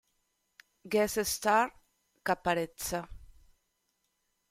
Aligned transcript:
Guest 0.95 1.19
star: 1.33 1.71
Caparezza. 2.23 3.07